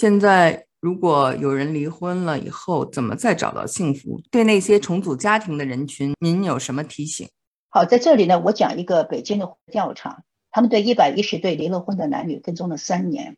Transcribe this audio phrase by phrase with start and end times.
[0.00, 4.22] 现在如果有人离婚了以后，怎么再找到幸福？
[4.30, 7.28] 对那些重组家庭的人群，您有什么提醒？
[7.68, 13.36] 好，在这里呢，我讲一个北京的调查，他们对一百一十对离了婚的男女跟踪了三年，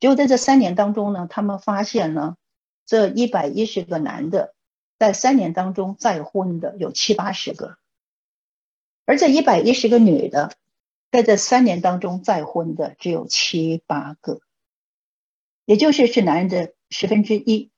[0.00, 2.34] 结果在这三年当中呢，他们发现呢，
[2.84, 4.56] 这一百一十个男的，
[4.98, 7.76] 在三年当中再婚的有七八十个，
[9.04, 10.50] 而这一百一十个女的，
[11.12, 14.40] 在这三年当中再婚的只有七八个，
[15.66, 17.70] 也就是是男人的十分之一。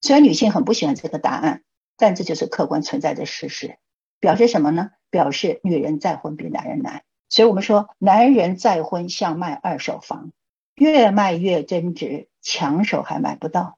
[0.00, 1.64] 虽然女性很不喜欢这个答案，
[1.96, 3.78] 但这就是客观存在的事实。
[4.20, 4.90] 表示什么呢？
[5.10, 10.32] 表示女人再婚比男人难，所以我们说男人再婚像卖二手房，
[10.74, 13.76] 越卖越增值，抢手还买不到；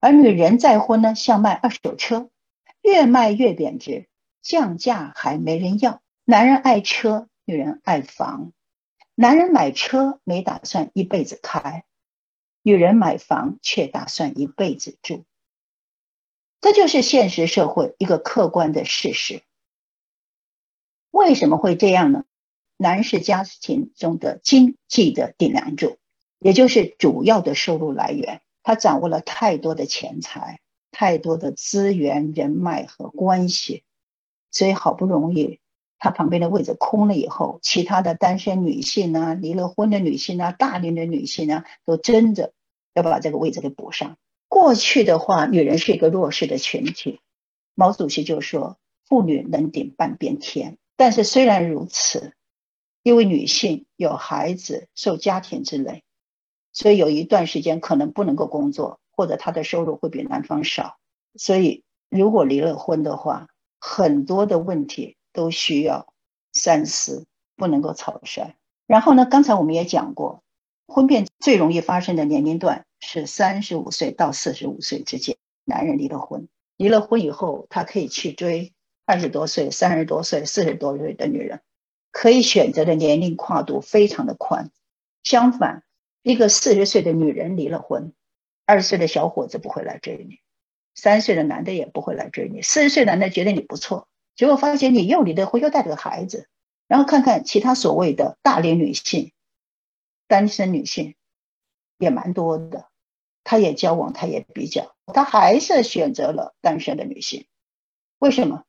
[0.00, 2.30] 而女人再婚呢，像卖二手车，
[2.82, 4.06] 越卖越贬值，
[4.42, 6.00] 降价还没人要。
[6.24, 8.52] 男人爱车，女人爱房，
[9.16, 11.84] 男人买车没打算一辈子开，
[12.62, 15.24] 女人买房却打算一辈子住。
[16.60, 19.42] 这就是现实社会一个客观的事实。
[21.10, 22.24] 为什么会这样呢？
[22.76, 25.98] 男士家庭中的经济的顶梁柱，
[26.38, 28.42] 也就是主要的收入来源。
[28.64, 30.60] 他掌握了太多的钱财、
[30.90, 33.82] 太多的资源、人脉和关系，
[34.52, 35.58] 所以好不容易
[36.04, 42.52] 他旁边的位置空了以后，其他的单身女性啊、离了婚的女性啊、大龄的女性啊，都争着
[42.92, 44.16] 要把这个位置给补上。
[44.48, 47.20] 过去的话，女人是一个弱势的群体。
[47.76, 52.32] 毛主席就说：“妇女能顶半边天。”但是虽然如此，
[53.04, 56.02] 因为女性有孩子、受家庭之累，
[56.72, 60.96] 所以有一段时间可能不能够工作，或者她的收入会比男方少。
[61.36, 63.46] 所以如果离了婚的话，
[63.78, 66.12] 很多的问题都需要
[66.52, 68.54] 三思，不能够草率。
[68.86, 70.42] 然后呢，刚才我们也讲过，
[70.86, 72.84] 婚变最容易发生的年龄段。
[73.04, 81.62] 是三十五岁到四十五岁之间，男人离了婚，离了婚以后，他可以去追二十多岁、三十多岁、四十多岁的女人，
[82.12, 84.70] 可以选择的年龄跨度非常的宽。
[85.24, 85.82] 相反，
[86.22, 88.12] 一个四十岁的女人离了婚，
[88.66, 90.38] 二十岁的小伙子不会来追你，
[90.94, 94.06] 三十岁的男的也不会来追你，四十岁男的觉得你不错，
[94.42, 96.48] 结果发现你又离了婚，又带着个孩子，
[96.88, 99.30] 然后看看其他所谓的大龄女性、
[100.26, 101.14] 单身女性，
[101.96, 102.88] 也蛮多的。
[103.44, 107.46] 她也交往，她也比较，她还是选择了单身的女性。
[108.18, 108.64] 为什么？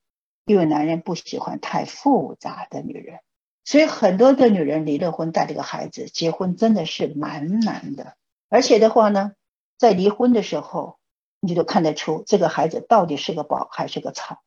[0.45, 3.22] 因为男人不喜欢太复杂的女人，
[3.66, 8.16] 所以很多的女人离了婚，带这个孩子，结婚真的是蛮难的。
[8.47, 9.34] 而且的话呢，
[9.79, 11.00] 在离婚的时候，
[11.40, 14.44] 你就看得出这个孩子到底是个宝还是个草。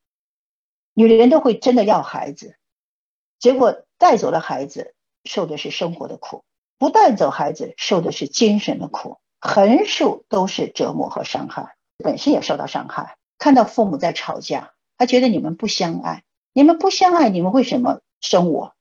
[0.98, 2.56] 女人都会真的要孩子，
[3.38, 6.42] 结果带走了孩子，受的是生活的苦；
[6.78, 9.18] 不带走孩子，受的是精神的苦。
[9.38, 13.18] 横竖都是折磨和伤害，本身也受到伤害。
[13.36, 16.24] 看到父母在吵架，他觉得你们不相爱，
[16.54, 18.74] 你们不相爱，你们为什么生我？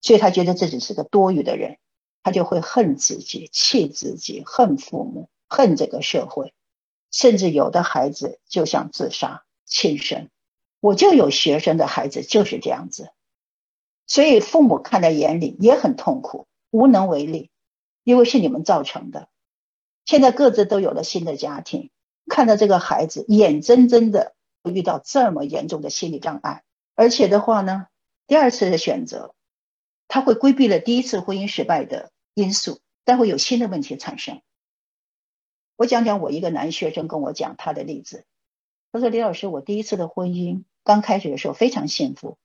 [0.00, 1.76] 所以他觉得自己是个多余的人，
[2.22, 6.54] 他就会恨自己、气自己、恨父母、恨这个社会，
[7.12, 10.30] 甚至有的孩子就想自杀轻生。
[10.80, 13.10] 我就有学生的孩子就是这样子，
[14.06, 17.50] 所以父母看在眼里也很痛苦，无能为力，
[18.04, 19.28] 因为是你们造成的。
[20.04, 21.90] 现在各自都有了新的家庭，
[22.26, 26.62] 看到这个孩子眼睁睁的遇到这么严重的心理障碍，
[26.94, 27.86] 而且的话呢，
[28.26, 29.34] 第二次的选择，
[30.06, 34.40] 他会规避了第一次婚姻失败的因素，但会有新的问题产生。
[35.76, 38.24] 我讲讲我一个男学生跟我讲他的例子，
[38.90, 42.38] 他说：“李老师，我第一次的婚姻刚开始的时候非常幸福，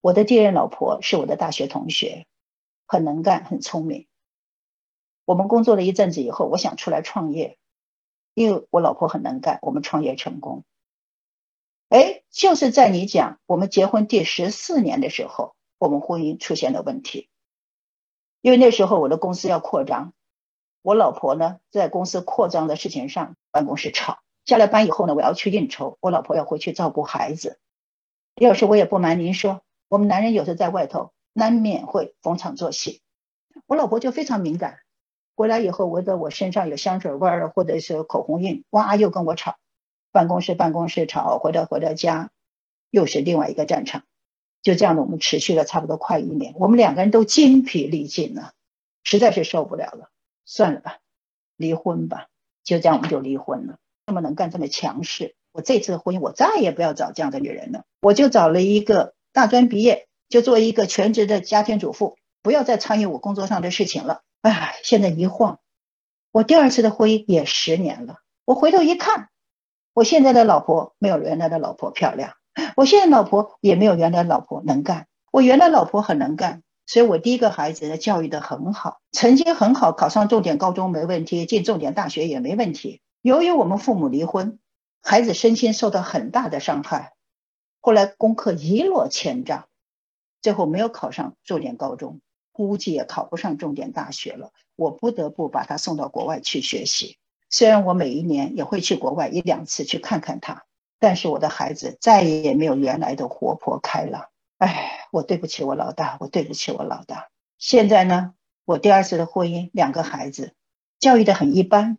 [0.00, 2.26] 我的第一任老婆是我的大学同学，
[2.86, 4.06] 很能干，很聪明。”
[5.24, 7.58] 我们工作了一阵子以后，我想出来创业，
[8.34, 10.64] 因为我老婆很能干，我们创业成功。
[11.88, 17.28] 哎，就是在你讲我们结婚第十四年的时候，我们婚姻出现了问题。
[18.40, 20.14] 因为那时候我的公司要扩张，
[20.82, 27.58] 我老婆呢在公司扩张的事情上办公室吵，下了班以后呢，我要去应酬，我老婆要回去照顾孩子。
[28.34, 33.02] 要是我也不瞒您说，我们男人有时在外头难免会逢场作戏，
[33.66, 34.78] 我老婆就非常敏感。
[35.36, 39.56] 回来以后，闻到我身上有香水味儿，或者是口红印，哇，又跟我吵。
[40.12, 42.30] 办公室办公室吵，回到回到家，
[42.90, 44.02] 又是另外一个战场。
[44.62, 48.52] 就这样的，我们持续了差不多快一年，我们两个人都精疲力尽了，
[49.02, 50.10] 实在是受不了了，
[50.44, 50.98] 算了吧，
[51.56, 52.28] 离婚吧。
[52.64, 53.78] 就这样，我们就离婚了。
[54.10, 57.84] 这么能干，这么强势，我这次婚姻我再也不要找这样的女人了。
[58.00, 64.22] 我就找了一个大专毕业，就做一个全职的家庭主妇，不要再参与我工作上的事情了。
[64.42, 65.60] 哎，现在一晃，
[66.32, 68.16] 我第二次的婚姻也十年了。
[68.44, 69.28] 我回头一看，
[69.94, 72.32] 我现在的老婆没有原来的老婆漂亮，
[72.74, 75.06] 我现在老婆也没有原来老婆能干。
[75.30, 83.00] 我原来老婆很能干，所以我第一个孩子教育的很好，成绩很好，考上重点高中没问题，进重点大学也没问题。
[83.22, 84.58] 由于我们父母离婚，
[85.02, 87.12] 孩子身心受到很大的伤害，
[87.80, 89.68] 后来功课一落千丈，
[90.40, 92.20] 最后没有考上重点高中。
[92.52, 97.16] 估计也考不上重点大学了，我不得不把他送到国外去学习。
[97.48, 100.64] 虽然我每一年也会去国外一两次去看看他，
[100.98, 104.26] 但是我的孩子再也没有原来的活泼开朗。
[104.58, 107.28] 哎，我对不起我老大，我对不起我老大。
[107.56, 108.34] 现在呢，
[108.66, 110.52] 我第二次的婚姻，两个孩子
[110.98, 111.96] 教育的很一般，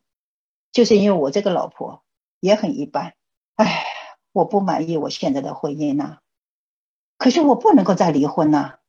[0.72, 2.04] 就是因为我这个老婆
[2.40, 3.14] 也很一般。
[3.56, 3.86] 哎，
[4.32, 6.18] 我不满意我现在的婚姻呐，
[7.18, 8.80] 可是我不能够再离婚呐。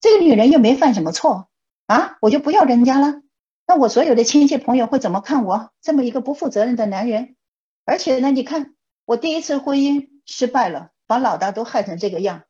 [0.00, 1.48] 这个女人又没犯什么错
[1.86, 3.22] 啊，我就不要人家了。
[3.66, 7.36] 那我所有的亲戚朋友会怎么看我这么一个不负责任的男人？
[7.84, 8.74] 而且呢，你看
[9.04, 12.44] 我第一次婚姻失败了，把老大都害成这个样，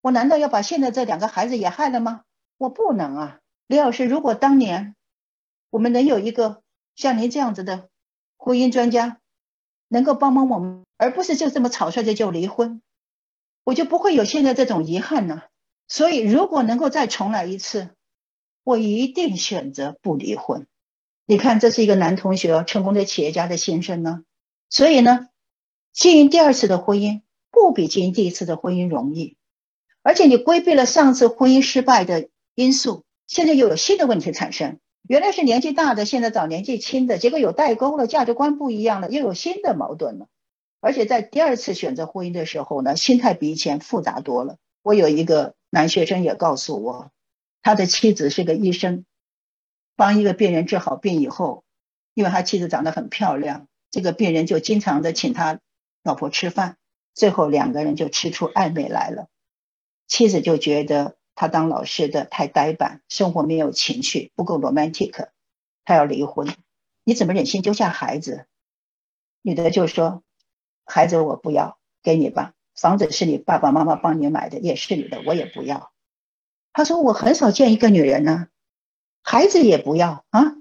[0.00, 2.22] 我难道要把现在这两个孩子也害了吗？
[2.58, 4.96] 我不能啊，李老师，如果当年
[5.70, 6.62] 我们能有一个
[6.96, 7.88] 像您这样子的
[8.36, 9.20] 婚姻专家，
[9.86, 12.82] 能够帮帮我们，而不是就这么草率的就离婚，
[13.62, 15.42] 我就不会有现在这种遗憾呢。
[15.86, 17.90] 所以，如果能够再重来一次，
[18.64, 20.66] 我一定选择不离婚。
[21.26, 24.24] 你看，这是一个男同学，成功的企业家的先生呢。
[24.70, 25.28] 所以呢，
[25.92, 27.20] 经营第二次的婚姻
[27.50, 29.36] 不比经营第一次的婚姻容易，
[30.02, 34.80] 而且你规避了上次婚姻失败的因素，现在又有新的问题产生。
[35.08, 40.26] 原来是年纪大的，现在找年纪轻的，结果有代沟了，价值观不一样了，又有新的矛盾了。
[40.80, 44.56] 而且在第二次选择婚姻的时候呢，心态比以前复杂多了。
[44.82, 45.54] 我有一个。
[45.68, 47.10] 男学生也告诉我，
[47.60, 49.04] 他的妻子是个医生，
[49.94, 51.64] 帮一个病人治好病以后，
[52.14, 55.60] 因为他妻子长得很漂亮，这个病人就经常的请他
[56.02, 56.78] 老婆吃饭，
[57.12, 59.26] 最后两个人就吃出暧昧来了。
[60.06, 65.28] 妻子就觉得他当老师的太呆板，生活没有情趣，不够 romantic，
[65.84, 66.48] 他要离婚。
[67.04, 68.46] 你怎么忍心丢下孩子？
[69.42, 70.24] 女的就说
[70.84, 75.92] ：“孩子我不要，给你吧。”房子是你爸爸妈妈帮你买的，也是你的，我也不要。
[76.72, 78.48] 他说我很少见一个女人呢，
[79.22, 80.56] 孩子也不要啊，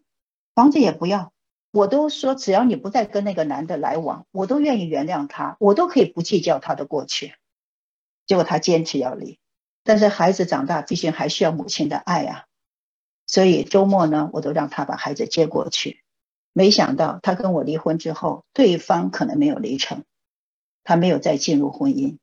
[0.54, 1.33] 房子也不要。
[1.72, 7.33] 我都说只要你不再跟那个男的来往，我都愿意原谅他，我都可以不计较他的过去。
[8.25, 9.39] 结果他坚持要离，
[9.85, 12.45] 但是孩子长大毕竟还需要母亲的爱啊，
[13.27, 16.03] 所以周末呢，我都让他把孩子接过去。
[16.51, 20.03] 没想到他跟我离婚之后，对方可能没有离成。
[20.83, 22.17] 他没有再进入婚姻，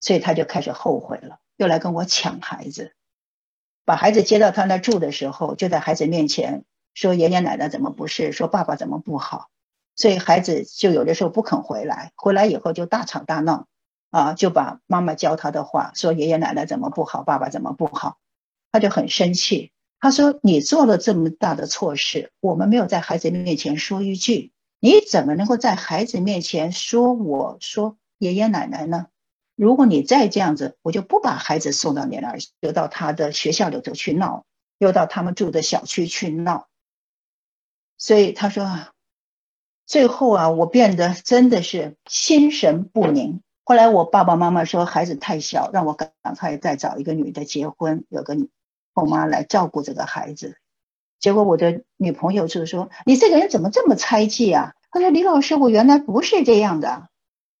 [0.00, 2.94] 所以他就开始后悔了，又来跟我抢孩子。
[3.84, 6.64] 把孩子接到他那住的时候，就在孩子面前
[6.94, 9.48] 说爷爷奶奶怎么不是，说爸爸怎么不好。
[9.96, 13.66] 所以孩子就有的时候不肯回来，回来以后就大吵大闹，
[14.10, 18.18] 啊，就把妈妈教他的话说爷爷奶奶怎么不好，爸爸怎么不好，
[18.72, 19.72] 他就很生气。
[20.00, 27.96] 他说你做了这么大的错事，我们没有在孩子面前说一句，你怎么能够在孩子面前说我说？
[28.18, 29.06] 爷爷奶奶呢？
[29.54, 34.44] 如果你再这样子，我就不把孩子送到你那儿，又到他的学校里头去闹，
[34.78, 36.68] 又到他们住的小区去闹。
[37.96, 38.68] 所以他说，
[39.86, 43.40] 最后啊，我变得真的是心神不宁。
[43.68, 48.34] 后来我爸爸妈妈说孩子太小，让我赶快再找一个女的结婚，有个
[48.94, 50.56] 后妈来照顾这个孩子。
[51.20, 57.10] 结果我的女朋友就说：“你这个人怎么这么猜忌啊？”他说：“李老师，我原来不是这样的。”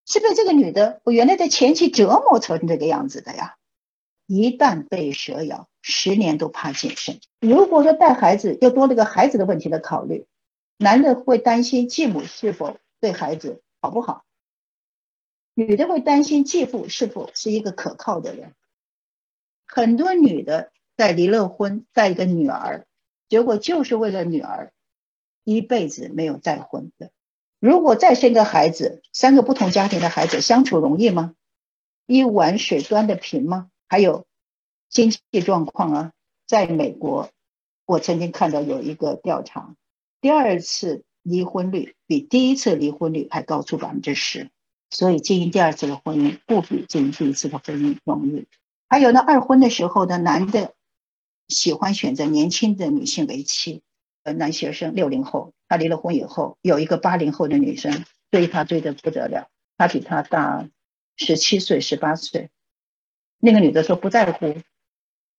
[0.08, 3.56] 是被这个女的，我原来的前妻折磨成这个样子的呀！
[4.26, 7.20] 一旦被蛇咬，十年都怕谨慎。
[7.38, 10.24] 如果说带孩子又多了个孩子的问题的考虑，
[10.78, 14.22] 男的会担心继母是否对孩子好不好，
[15.58, 18.54] 女的会担心继父是否是一个可靠的人。
[19.66, 22.86] 很多女的在离了婚，带一个女儿，
[23.28, 24.72] 结果就是为了女儿，
[25.42, 27.10] 一辈子没有再婚的。
[27.58, 31.34] 如果再生个孩子，三个不同家庭的孩子相处容易吗？
[32.06, 33.68] 一碗水端得平吗？
[33.88, 34.26] 还有
[34.88, 36.12] 经济状况啊，
[36.46, 37.30] 在美国，
[37.84, 39.74] 我曾经看到有一个调查，
[40.20, 44.52] 第二次离婚率比第一次离婚率还高出百分之十，
[44.90, 48.46] 所以经营第二次的婚姻不比经营第一次的婚姻容易。
[48.88, 50.74] 还有呢，二婚的时候的男的
[51.48, 53.82] 喜欢选择年轻的女性为妻。
[54.24, 60.68] 呃男学生六零后，他离了婚以后，有一个八零后的女生追他追得不得了，他比他大
[61.16, 62.50] 十七岁、十八岁。
[63.38, 64.56] 那个女的说不在乎，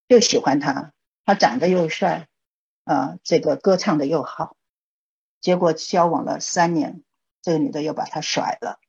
[0.07, 0.93] 就喜欢他，
[1.25, 2.27] 他长得又帅，
[2.85, 4.55] 啊，这个歌唱的又好。
[5.41, 7.03] 结果交往了三年，
[7.41, 8.79] 这个女的又把他甩了，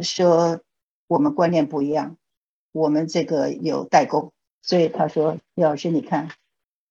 [0.00, 0.62] 说
[1.06, 2.16] 我们观念不一样，
[2.72, 4.32] 我们这个有代沟，
[4.62, 6.30] 所以他说李老师，你看，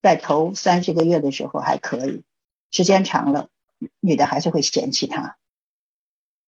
[0.00, 2.22] 在头三十个月的时候还可以，
[2.70, 3.48] 时间长了，
[3.98, 5.36] 女的还是会嫌弃他。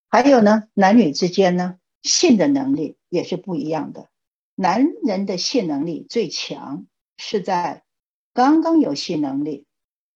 [0.09, 4.09] 还有呢，男女之间呢，性的能力也是不一样的，
[4.55, 7.83] 男人的性能力最强是在
[8.33, 9.67] 刚刚有性能力，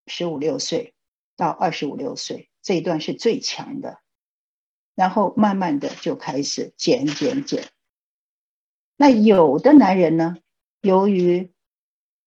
[0.06, 0.94] 十五六岁。
[1.36, 4.00] 到二十五六岁这一段是最强的，
[4.98, 7.68] 然后慢慢的就开始减减减。
[8.96, 10.38] 那有的男人呢，
[10.80, 11.52] 由于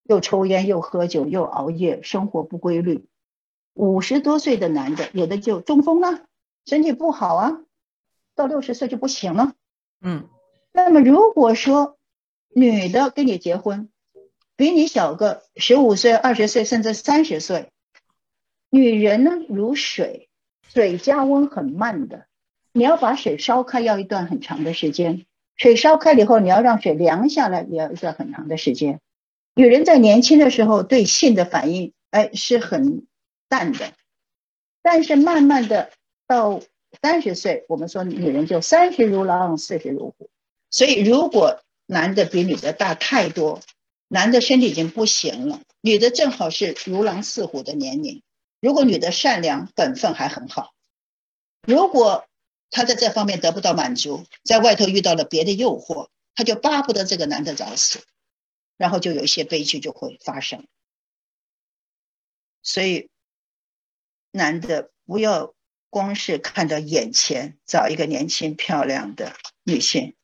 [0.03, 3.09] 又抽烟又喝酒又熬夜，生活不规律，
[3.73, 6.21] 五十多岁的男的有的就中风了，
[6.65, 7.61] 身体不好啊，
[8.35, 9.53] 到六十岁就不行了。
[9.99, 10.29] 嗯，
[10.71, 11.97] 那么如果说
[12.55, 13.89] 女的跟你结婚，
[14.55, 17.69] 比你小个十五岁、二十岁甚至三十岁。
[18.69, 20.29] 女人呢，如水，
[20.61, 22.27] 水加温很慢的，
[22.73, 25.25] 你要把水烧开要一段很长的时间。
[25.57, 28.99] 水烧开了以后，你要让水凉下来也要一段很长的时间。
[29.53, 33.05] 女人在年轻的时候对性的反应，哎，是很
[33.49, 33.91] 淡的，
[34.81, 35.91] 但是慢慢的
[36.25, 36.61] 到
[37.01, 40.29] 三十岁，我们说女人就三十如狼，四十如虎。
[40.69, 43.59] 所以如果男的比女的大太多，
[44.07, 48.23] 男的身体已经不行了，女的正好是如狼似虎的年龄。
[48.61, 50.71] 如果女的善良本分还很好，
[51.67, 52.25] 如果
[52.71, 58.03] 她在这方面得不到满足，在外头遇到了别的诱惑，她就巴不得这个男的早死，
[58.77, 60.65] 然后就有一些悲剧就会发生。
[62.63, 63.09] 所以，
[64.31, 65.53] 男的不要
[65.89, 70.15] 光是看到眼前找一个年轻漂亮的女性，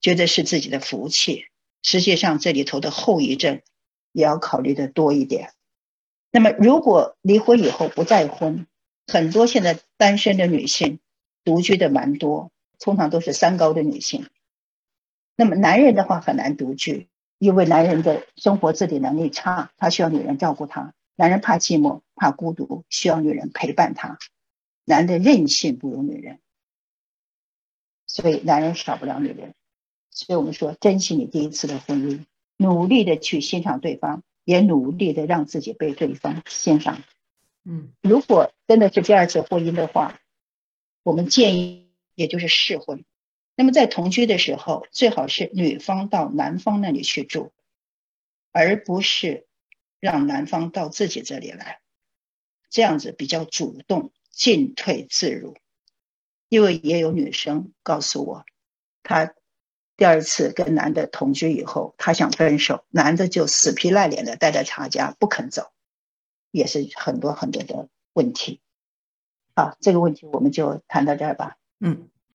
[0.00, 1.46] 觉得是自己的福气，
[1.82, 3.60] 实际上这里头的后遗症
[4.12, 5.52] 也要考虑的多一点。
[6.30, 8.66] 那么，如果离婚以后不再婚，
[9.06, 11.00] 很多现在单身的女性
[11.48, 14.26] 独居的蛮多，通常都是三高的女性。
[15.34, 20.92] 那么男人的话很难独居，因为男人的生活自理能力差，他需要女人照顾他。
[21.16, 24.18] 男人怕寂寞，怕孤独，需要女人陪伴他。
[24.84, 26.38] 男的任性不如女人，
[28.06, 29.54] 所以男人少不了女人。
[30.10, 32.26] 所以我们说，珍惜你第一次的婚姻，
[32.58, 34.22] 努力的去欣赏对方。
[34.44, 37.02] 也努力的让自己被对方欣赏。
[37.64, 40.18] 嗯，如果真的是第二次婚姻的话，
[41.08, 43.02] 我们建议也就是试婚。
[43.54, 47.50] 那么在同居的时候，最好是女方到男方那里去住，
[48.52, 49.46] 而不是
[50.00, 51.80] 让男方到自己这里来，
[52.68, 55.56] 这样子比较主动，进退自如。
[56.50, 58.44] 因为也有女生告诉我，
[59.02, 59.34] 她。
[59.96, 65.72] 第二次跟男的同居以后，她想分手，男的就死皮赖脸的待在她家不肯走，
[66.50, 68.60] 也是很多很多的问题。
[69.58, 71.56] 好，这个问题我们就谈到这儿吧。
[71.80, 72.08] 嗯。